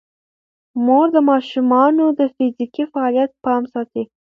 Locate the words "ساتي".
3.73-4.03